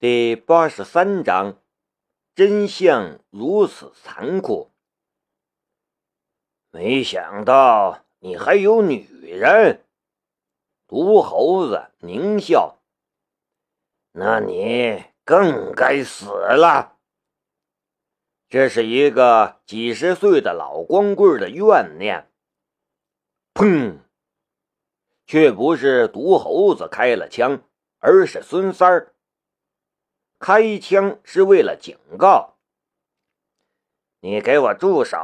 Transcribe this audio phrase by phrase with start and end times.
[0.00, 1.60] 第八十三章，
[2.36, 4.70] 真相如此残酷。
[6.70, 9.84] 没想到你还有女人，
[10.86, 12.78] 毒猴子狞笑。
[14.12, 16.96] 那你更该死了。
[18.48, 22.30] 这是一个几十岁的老光棍的怨念。
[23.52, 23.98] 砰！
[25.26, 27.64] 却不是毒猴子开了枪，
[27.98, 29.12] 而是孙三儿。
[30.38, 32.54] 开枪是为了警告
[34.20, 35.18] 你，给我住手！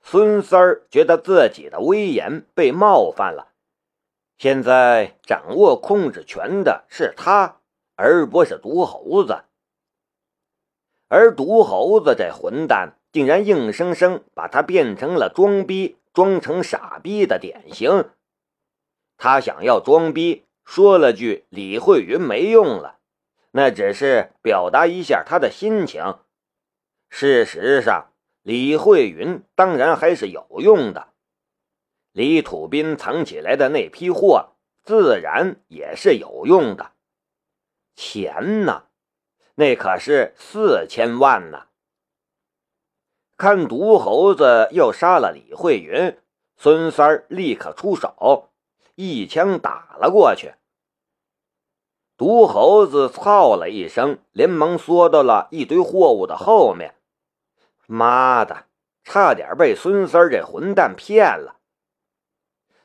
[0.00, 3.52] 孙三儿觉得自己的威严被冒犯了。
[4.38, 7.60] 现在掌握控制权的是他，
[7.94, 9.44] 而不是毒猴子。
[11.08, 18.10] 而毒猴子这混蛋，竟然硬生生把他变成了装逼、装成傻逼的典型。
[19.16, 22.95] 他想要装逼，说了句“李慧云没用了”。
[23.56, 26.18] 那只是表达一下他的心情。
[27.08, 31.14] 事实上，李慧云当然还是有用的。
[32.12, 34.50] 李土斌藏起来的那批货，
[34.84, 36.92] 自然也是有用的。
[37.94, 38.88] 钱呢？
[39.54, 41.68] 那可是四千万呢！
[43.38, 46.18] 看毒猴子要杀了李慧云，
[46.58, 48.50] 孙三儿立刻出手，
[48.96, 50.52] 一枪打了过去。
[52.16, 56.94] 毒猴子操了一声，连忙缩到了一堆货物的后面。
[57.86, 58.64] 妈的，
[59.04, 61.56] 差点被孙三这混蛋骗了！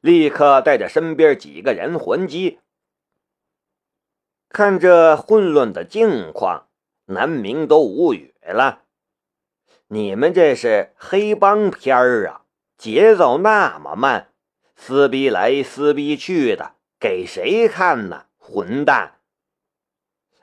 [0.00, 2.60] 立刻带着身边几个人还击。
[4.48, 6.68] 看这混乱的境况，
[7.06, 8.84] 南明都无语了。
[9.88, 12.42] 你们这是黑帮片儿啊？
[12.78, 14.32] 节奏那么慢，
[14.74, 18.24] 撕逼来撕逼去的，给谁看呢？
[18.38, 19.17] 混蛋！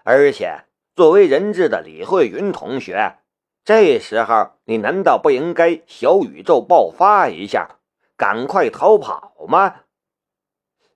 [0.07, 3.17] 而且，作为人质的李慧云同学，
[3.63, 7.79] 这时候你难道不应该小宇宙爆发一下，
[8.15, 9.77] 赶快逃跑吗？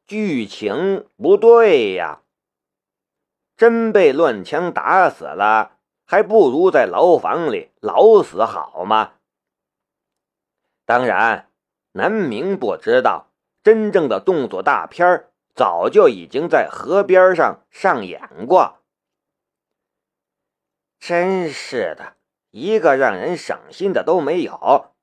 [0.05, 2.21] 剧情不对呀！
[3.57, 9.13] 真被乱枪打死了，还不如在牢房里老死好吗？
[10.85, 11.49] 当然，
[11.93, 13.31] 南明不知道，
[13.63, 18.75] 真正的动作大片早就已经在河边上上演过。
[20.99, 22.15] 真是的，
[22.51, 24.93] 一个让人省心的都没有。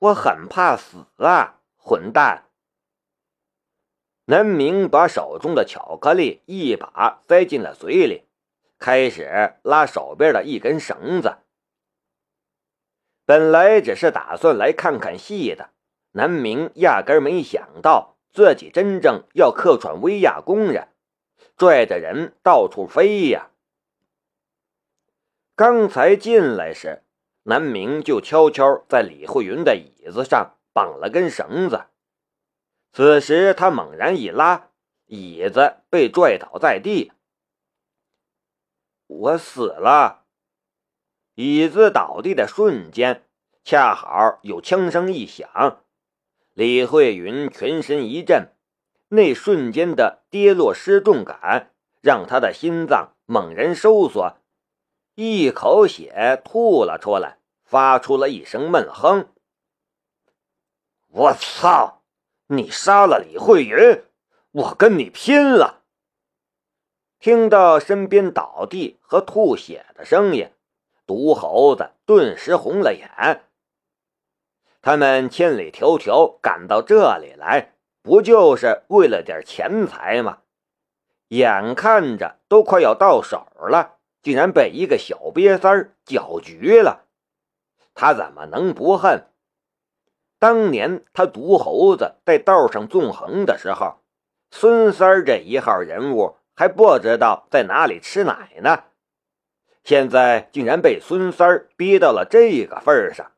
[0.00, 2.44] 我很怕死啊，混蛋！
[4.26, 8.24] 南明把手中的巧克力一把塞进了嘴里，
[8.78, 11.38] 开始拉手边的一根绳子。
[13.24, 15.70] 本来只是打算来看看戏的，
[16.12, 20.88] 南明压根没想到自己真正要客串威亚工人，
[21.56, 23.50] 拽着人到处飞呀。
[25.58, 27.02] 刚才进来时，
[27.42, 31.86] 南明就悄悄在李慧云的椅子上绑了根绳子。
[32.92, 34.68] 此时他猛然一拉，
[35.06, 37.10] 椅子被拽倒在地。
[39.08, 40.26] 我死了！
[41.34, 43.24] 椅子倒地的瞬间，
[43.64, 45.82] 恰好有枪声一响，
[46.54, 48.52] 李慧云全身一震，
[49.08, 54.36] 那瞬间的跌落失重感让他的心脏猛然收缩。
[55.20, 59.26] 一口血吐了出来，发出了一声闷哼。
[61.08, 62.02] 我操！
[62.46, 64.04] 你杀了李慧云，
[64.52, 65.82] 我跟你拼了！
[67.18, 70.52] 听到身边倒地和吐血的声音，
[71.04, 73.42] 毒猴子顿时红了眼。
[74.80, 80.42] 他们千里迢迢赶到这里来，不就是为了点钱财吗？
[81.30, 83.97] 眼看着都快要到手了。
[84.28, 87.06] 竟然被一个小瘪三儿搅局了，
[87.94, 89.24] 他怎么能不恨？
[90.38, 94.02] 当年他毒猴子在道上纵横的时候，
[94.50, 98.84] 孙三儿这一号人物还不知道在哪里吃奶呢，
[99.82, 103.32] 现在竟然被孙三儿逼到了这个份上。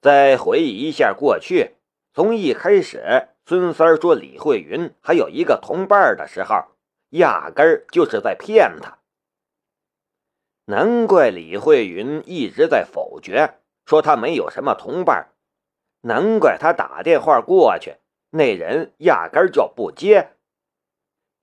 [0.00, 1.76] 再回忆一下过去，
[2.12, 6.64] 从一开始孙三儿说李慧云还有一个同伴的时候，
[7.10, 8.98] 压根儿就是在骗他。
[10.66, 15.28] 难怪李慧云一直在否决，说他没有什么同伴。
[16.02, 17.96] 难怪他打电话过去，
[18.30, 20.32] 那人压根就不接。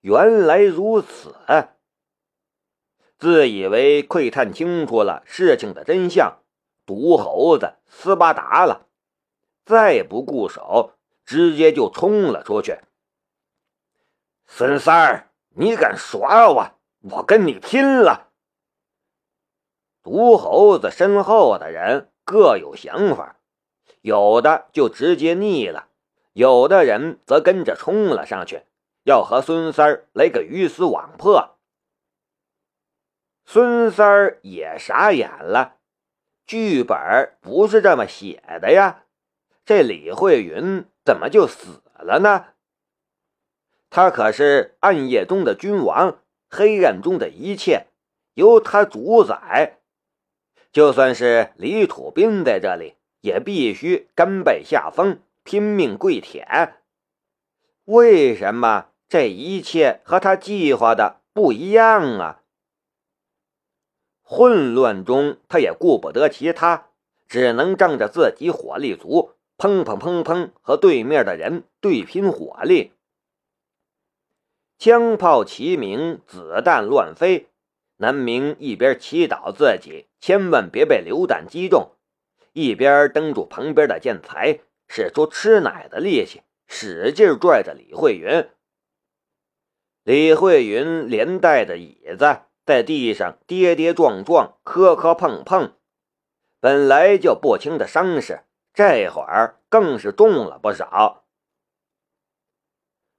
[0.00, 1.34] 原来如此，
[3.18, 6.40] 自以为窥探清楚了事情的真相，
[6.84, 8.86] 毒猴子斯巴达了，
[9.64, 10.92] 再不顾手，
[11.24, 12.78] 直接就冲了出去。
[14.46, 16.70] 孙三儿，你敢耍我？
[17.00, 18.23] 我跟你拼了！
[20.04, 23.38] 毒猴子身后的人各有想法，
[24.02, 25.88] 有的就直接腻了，
[26.34, 28.64] 有的人则跟着冲了上去，
[29.04, 31.56] 要和孙三儿来个鱼死网破。
[33.46, 35.76] 孙三儿也傻眼了，
[36.46, 36.98] 剧本
[37.40, 39.04] 不是这么写的呀，
[39.64, 42.48] 这李慧云怎么就死了呢？
[43.88, 46.18] 他可是暗夜中的君王，
[46.50, 47.86] 黑暗中的一切
[48.34, 49.78] 由他主宰。
[50.74, 56.74] 就算是李土斌在这里，也必须甘拜下风，拼命跪舔。
[57.84, 62.42] 为什么这一切和他计划的不一样啊？
[64.20, 66.88] 混乱中，他也顾不得其他，
[67.28, 72.90] 只能仗着自己火力足，砰砰砰砰和对面的人对拼火力。
[74.76, 77.46] 枪炮齐鸣，子弹乱飞。
[77.98, 81.90] 南明一边祈祷自己千万别被流弹击中，
[82.54, 88.48] 一边蹬住旁边的建材，使出吃奶的力气，使劲拽着李慧云。
[90.02, 95.74] 李慧云连带着椅子在地上跌跌撞撞、磕磕碰碰，
[96.58, 101.26] 本来就不轻的伤势，这会儿更是重了不少。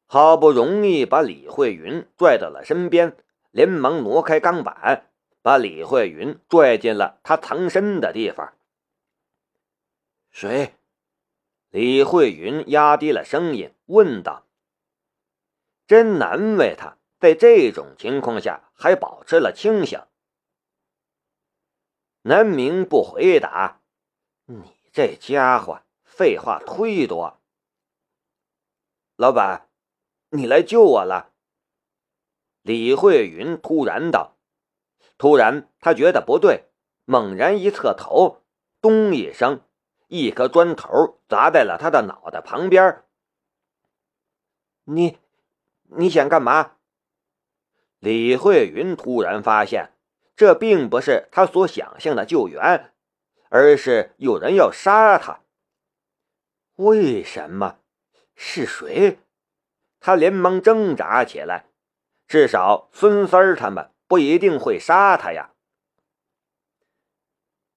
[0.07, 3.15] 好不容易把李慧云拽到了身边，
[3.51, 5.11] 连忙挪开钢板，
[5.45, 8.57] 把李慧云拽进了他藏身的地方。
[10.31, 10.73] 谁？
[11.69, 14.47] 李慧云压低了声音问道。
[15.85, 20.01] 真难为他，在这种情况下还保持了清醒。
[22.23, 23.81] 南明不回答。
[24.45, 27.39] 你这家伙废话忒多。
[29.15, 29.69] 老板。
[30.29, 31.33] 你来救我了，
[32.63, 34.34] 李慧云突然道。
[35.17, 36.65] 突然，他觉得不对，
[37.05, 38.43] 猛然一侧头，
[38.81, 39.61] 咚一声，
[40.07, 43.03] 一颗砖头砸在了他的脑袋旁边。
[44.83, 45.17] 你，
[45.83, 46.73] 你想干嘛？
[47.99, 49.93] 李慧云突然发现，
[50.35, 52.91] 这并不是他所想象的救援，
[53.49, 55.39] 而是有人要杀他。
[56.75, 57.79] 为什么？
[58.35, 59.19] 是谁？
[60.01, 61.67] 他连忙挣扎起来，
[62.27, 65.51] 至少孙三儿他们不一定会杀他呀！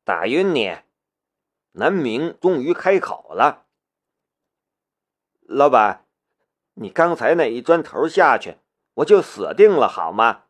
[0.05, 0.77] 打晕你！
[1.73, 3.67] 南明终于开口了
[5.43, 6.07] ：“老板，
[6.75, 8.59] 你刚才那一砖头下去，
[8.95, 10.45] 我就死定了，好吗？”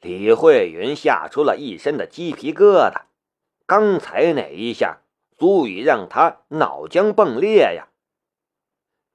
[0.00, 3.02] 李慧云吓出了一身的鸡皮疙瘩，
[3.66, 5.02] 刚才那一下
[5.36, 7.88] 足以让他脑浆迸裂呀！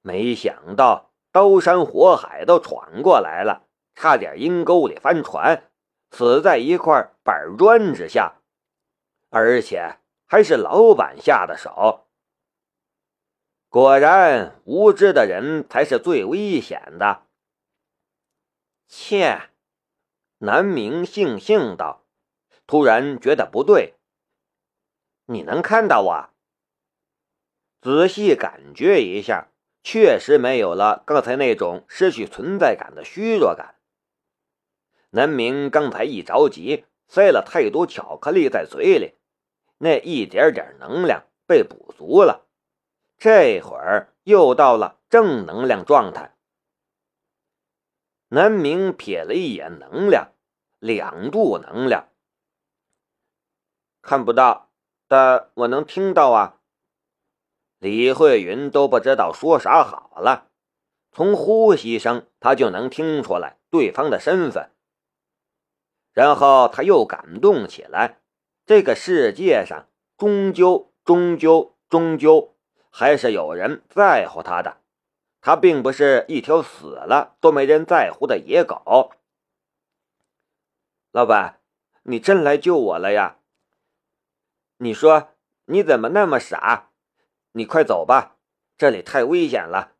[0.02, 1.08] 没想到。
[1.30, 3.67] 刀山火海都闯过来了，
[4.00, 5.72] 差点阴沟里翻船，
[6.12, 8.36] 死在一块板砖之下，
[9.32, 9.98] 而且
[10.28, 12.08] 还是老板下的手。
[13.70, 17.24] 果然，无知的人才是最危险的。
[18.88, 19.50] 切，
[20.38, 22.06] 南明悻悻道，
[22.68, 23.96] 突然觉得不对。
[25.26, 26.30] 你能看到我？
[27.82, 29.48] 仔细感觉一下。
[29.84, 33.77] 确实没有了刚才那种失去存在感的虚弱感。
[35.18, 39.16] 南明刚才一着急，塞了太多巧克力在嘴里，
[39.80, 42.46] 那一点点能量被补足了，
[43.18, 46.36] 这会儿又到了正能量状态。
[48.28, 50.34] 南明瞥了一眼能量，
[50.78, 52.10] 两度能量，
[54.04, 54.70] 看不到，
[55.08, 56.60] 但我能听到啊。
[57.80, 60.52] 李慧云都不知道说啥好了，
[61.12, 64.70] 从呼吸声他就能听出来对方的身份。
[66.18, 68.18] 然后他又感动起来，
[68.66, 72.56] 这个世界上终究、终究、终究
[72.90, 74.82] 还是有人在乎他的，
[75.42, 79.12] 他并不是一条死了都没人在乎的野狗。
[81.12, 81.62] 老板，
[82.02, 83.38] 你真来救我了呀？
[84.78, 86.90] 你说你怎么那么傻？
[87.52, 88.38] 你快走吧，
[88.76, 89.92] 这里太危险了，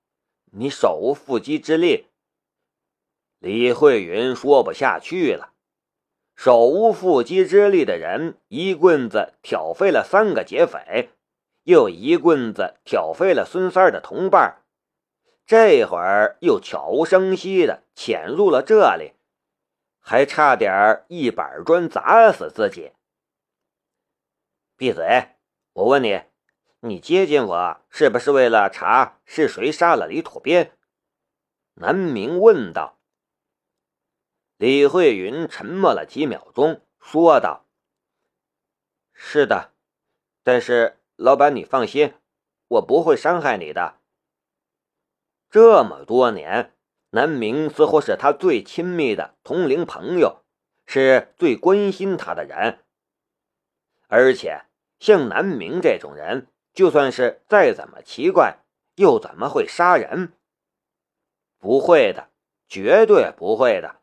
[0.46, 2.08] 你手无缚鸡之力。
[3.38, 5.54] 李慧云说不下去了，
[6.38, 11.10] 手无缚鸡之力的人一棍子挑飞了三个劫匪，
[11.64, 14.62] 又一棍子挑飞了孙三的同伴，
[15.48, 19.14] 这会儿又悄无声息的潜入了这里，
[20.00, 22.92] 还差点一板砖砸死自己。
[24.78, 25.30] 闭嘴！
[25.74, 26.22] 我问你。
[26.82, 30.74] 你接近我是不是为了查是谁杀了李土鳖？
[31.74, 32.97] 南明问道。
[34.58, 37.68] 李慧云沉默了几秒钟，说道
[39.14, 39.72] ：“是的，
[40.42, 42.16] 但是老板，你放心，
[42.68, 44.00] 我不会伤害你的。
[45.52, 46.74] 这么多年，
[47.12, 50.44] 南明似乎是他最亲密的同龄朋友，
[50.88, 52.84] 是最关心他的人。
[54.08, 54.64] 而且，
[54.98, 58.64] 像南明这种人，就算是再怎么奇怪，
[58.96, 60.34] 又怎么会杀人？
[61.60, 62.32] 不会的，
[62.68, 63.97] 绝对不会的。”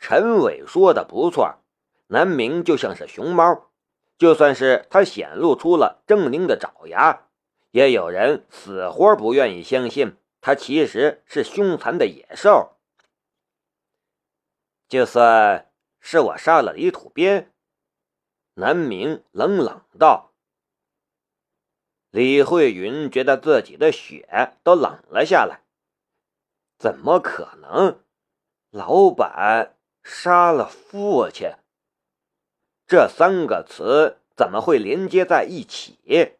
[0.00, 1.58] 陈伟说的不错，
[2.06, 3.70] 南明就像是熊猫，
[4.16, 7.28] 就算是他显露出了狰狞的爪牙，
[7.70, 12.78] 也有人死活不愿意相信他其实是凶残的野兽。
[14.88, 17.52] 就算是我杀了李土边，
[18.54, 20.32] 南明冷冷道。
[22.10, 25.60] 李慧云觉得自己的血都冷了下来，
[26.78, 28.02] 怎么可能？
[28.70, 29.76] 老板。
[30.02, 31.54] 杀了父亲，
[32.86, 36.38] 这三个词怎么会连接在一起？